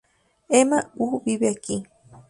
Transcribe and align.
Emma 0.59 0.79
Hu 0.97 1.21
vive 1.23 1.47
aqui 1.49 1.77